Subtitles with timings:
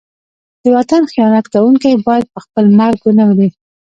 [0.63, 3.49] د وطن خیانت کوونکی باید په خپل مرګ ونه مري.